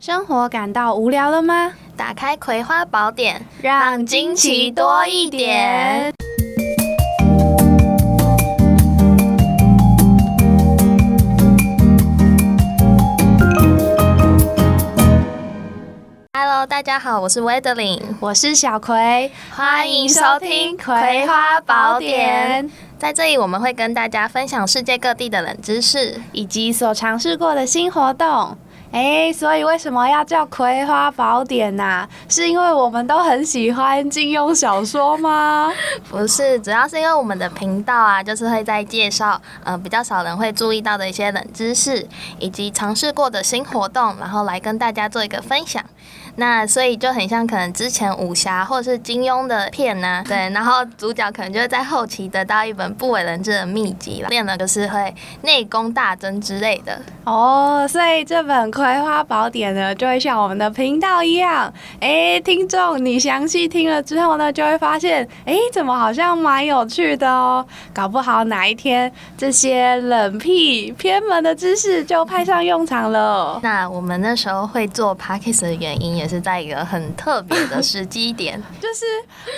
[0.00, 1.74] 生活感到无聊了吗？
[1.94, 6.10] 打开《葵花宝典》，让惊奇多一点。
[16.32, 22.66] Hello，大家好，我是 Wedeling，我是小葵，欢迎收听《葵花宝典》。
[22.98, 28.56] 在这里，我们会跟大家分享世界各地的冷知识，以及所尝试过的新活动。
[28.92, 32.08] 哎，所以为什么要叫《葵花宝典》呐？
[32.28, 35.72] 是因为我们都很喜欢金庸小说吗？
[36.10, 42.04] 不是，主要是因为我们的频道啊，就是会在介绍嗯比较少人会注意到的一些冷知识，
[42.40, 45.84] 以及尝试过的新活动，然后来跟大家做一个分享。
[46.36, 56.98] 那所以就很像可能之前武侠或是金庸的片呢、 对，然后主角可能就会在后期得到一本不为人知的秘籍了，练了就是会内功大增之类的。
[57.24, 67.64] 哦，所以这本《葵花宝典》呢，就会像我们的频道一样，哎，听众你详细听了之后呢，就会发现，哎，怎么好像蛮有趣的哦？
[67.92, 73.60] 搞不好哪一天这些冷僻偏门的知识就派上用场了。
[73.62, 78.60] 那我们那时候会做 podcast 的原因，也是在一个很特别的时机点。
[78.80, 79.04] 就是，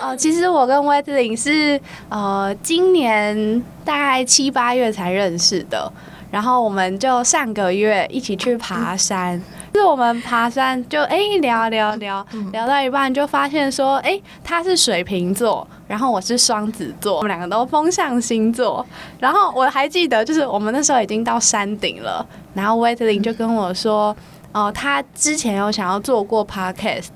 [0.00, 5.92] 呃，其实我跟威特林是呃今年大概七八月才认识的，
[6.30, 9.42] 然后我们就上个月一起去爬山。
[9.72, 18.86] 就是我们爬山就哎、聊聊聊聊到一半就发现说哎、他是水瓶座，然后我是双子座，我们两个都风象星座。
[19.18, 24.16] 然后我还记得就是我们那时候已经到山顶了，然后威特林就跟我说，
[24.54, 27.10] 哦、他之前有想要做过 podcast。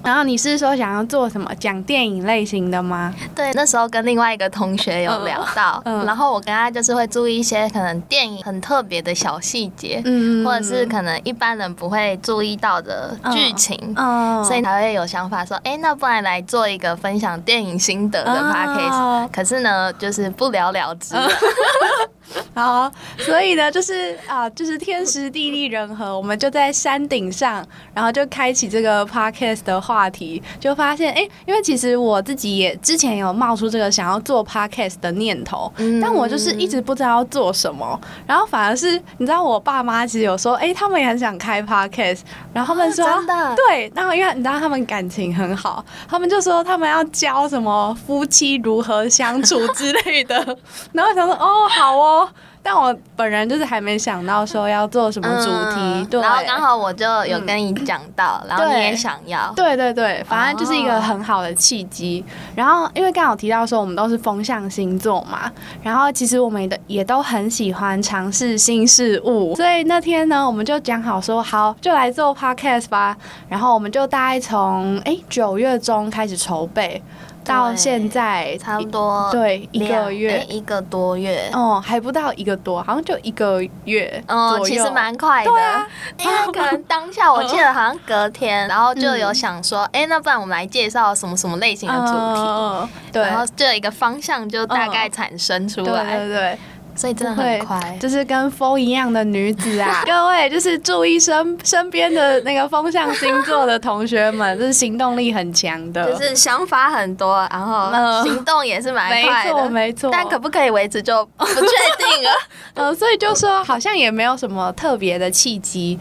[0.00, 3.12] 然后你是说想要做什么讲电影类型的吗？
[3.34, 13.76] 对，那时候跟另外一个同学有聊到，嗯嗯然后我跟他就是会注意一些可能电影很特别的小细节，嗯或者是可能一般人不会注意到的剧情。
[13.96, 21.28] 嗯所以才会有想法说，哎、那不然来做一个分享电影心得的 podcast、哦可是呢，就是不了了之了。
[22.54, 42.20] 好，所以呢，就是啊，就是天时地利人和，我们就在山顶上，然后就开启这个 podcast 的话题，就发现，哎、因为其实我自己也之前有冒出这个想要做 podcast 的念头，嗯但我就是一直不知道要做什么，然后反而是你知道，我爸妈其实有说，哎、他们也很想开 podcast，
[42.52, 50.34] 然后他们说，哦真的对，然后因为你知道他们感情很好，他们就说他们要教什么夫妻如何相处之类的，
[50.92, 52.17] 然后想说，哦，好哦。
[52.62, 62.24] 但我本人就是还没想到说要做什么主题，嗯对，然后刚好我就有跟你讲到，然后你也想要，对对对，反正就是一个很好的契机。
[62.54, 65.50] 然后因为刚好提到说我们都是风象星座嘛，
[65.82, 73.16] 然后其实我们的也都很喜欢尝试新事物，所以那天呢，我们就讲好说好就来做 podcast 吧。
[73.48, 77.02] 然后我们就大概从哎九月中开始筹备，
[77.48, 80.32] 到现在差不多对一个月。
[80.32, 80.46] 诶。
[80.48, 81.50] 一个多月。
[81.52, 85.86] 哦，还不到一个多，好像就一个月哦，其实蛮快的，啊。
[86.18, 96.58] 因为可能当下我 记得好像隔天，然后就有想说，哎、那不然我们来介绍什么什么类型的主题，嗯对，然后就有一个方向就大概产生出对来，对对，
[96.98, 97.96] 所以真的很快。
[98.00, 100.02] 就是跟风一样的女子啊！
[100.06, 110.10] 各位就是注意身身边的那个风象星座的同学们，就是行动力很强的，就是想法很多，然后嗯行动也是蛮没错快的，没错。
[110.12, 112.30] 但可不可以维持就不确定了。
[112.74, 115.98] 呃， 所以就说好像也没有什么特别的契机，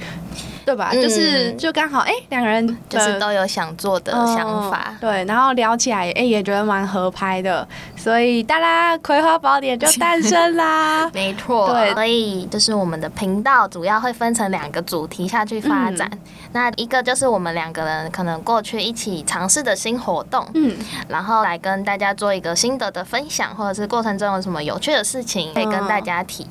[0.68, 0.90] 对吧？
[0.92, 4.98] 嗯就是就刚好哎，两、个人就是都有想做的想法嗯。
[5.00, 11.10] 对，然后聊起来哎、也觉得蛮合拍的，所以大啦，葵花宝典就诞生啦。
[11.16, 16.10] 没错，对所以就是我们的频道主要会分成两个主题下去发展。
[16.12, 16.20] 嗯
[16.58, 20.76] 那一个就是我们两个人可能过去一起尝试的新活动，嗯，
[21.08, 26.48] 然后来跟大家做一个心得的分享，或者是过程中有什么有趣的事情可以跟大家提。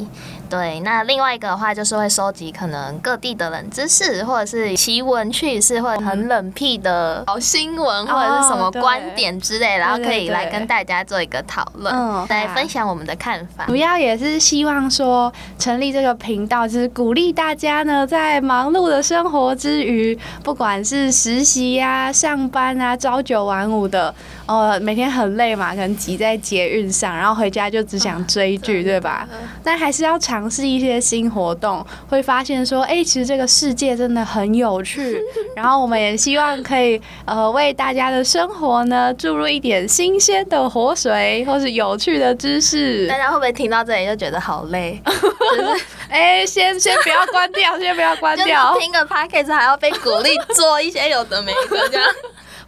[0.49, 13.65] 对，那另外一个的话就是会收集可能各地的冷知识，或者是奇闻趣事，或者很冷僻的好新闻，或者是什么观点之类，然后可以来跟大家做一个讨论，嗯来分享我们的看法。
[13.67, 19.96] 主要也是希望说，成立这个频道，就是鼓励大家呢，在忙碌的生活之余，
[20.43, 24.15] 不管是实习呀、上班啊、朝九晚五的，
[24.47, 29.29] 呃，每天很累嘛，可能挤在捷运上，然后回家就只想追剧，对吧？
[29.63, 35.21] 但还是要尝试一些新活动，会发现说，哎、其实这个世界真的很有趣。
[35.55, 43.17] 然后我们也希望可以呃为大家的生活呢注入一点新鲜的活水，或是有趣的知识大。
[43.17, 45.01] 家会不会听到这里就觉得好累？
[45.05, 52.09] 就是哎、先先不要关掉， 先不要关就掉是，听个 podcast 还要被鼓励做一些有的没的这样。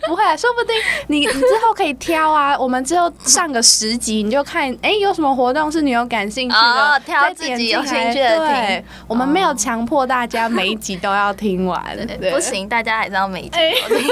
[0.07, 0.77] 不会，啊说不定
[1.09, 2.57] 你你之后可以挑啊。
[2.59, 11.85] 我们之后上个十集，你就看，哎、有什么活动是你有感兴趣的，哦挑再自己有点进来兴趣的对听，我们没有强迫大家每一集都要听完，
[12.21, 12.39] 对不。
[12.39, 14.09] 行，大家还是要每一集哎都听。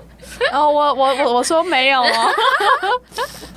[0.52, 2.34] 哦，我我我我说没有哦。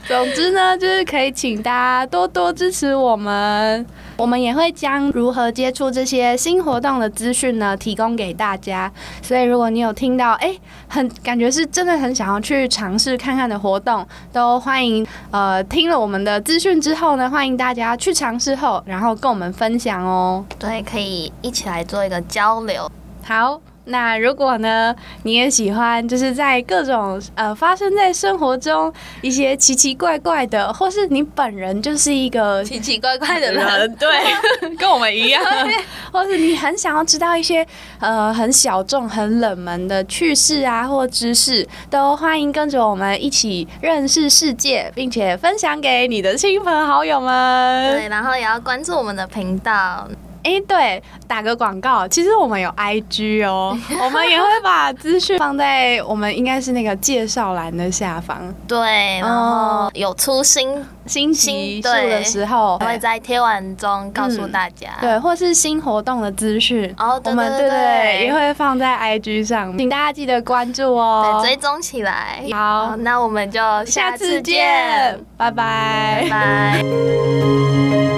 [0.08, 3.86] 总之呢，就是可以请大家多多支持我们，
[4.20, 8.92] 我们也会将如何接触这些新活动的资讯呢提供给大家。
[9.22, 10.54] 所以如果你有听到，哎、
[10.90, 20.44] 很感觉是真的很想要去尝试看看的活动，都欢迎呃听了我们的资讯之后呢，欢迎大家去尝试后，然后跟我们分享哦。
[20.60, 22.92] 对，可以一起来做一个交流。
[23.24, 28.92] 好，那如果呢，你也喜欢，就是在各种呃发生在生活中
[29.22, 34.08] 一些奇奇怪怪的，或是你本人就是一个奇奇怪怪的人，对，
[34.78, 35.44] 跟我们一样，
[36.14, 37.66] 或是你很想要知道一些
[38.00, 47.94] 呃很小众、很冷门的趣事啊或知识，都欢迎跟着我们一起认识世界，并且分享给你的亲朋好友们。
[47.96, 50.08] 对，然后也要关注我们的频道。
[50.44, 58.38] 哎、对，打个广告，其实我们有 IG 哦，我们也会把资讯放在我们应该是那个介绍栏的下方。
[58.68, 64.90] 对，然后有出新，新新对的时候，会在贴文中告诉大家。
[65.02, 71.42] 对，或是新活动的资讯，哦，对我们对对也会放在 IG 上，请大家记得关注哦。
[71.42, 72.44] 对追踪起来。
[72.52, 78.09] 好那我们就下次次见，拜拜拜拜。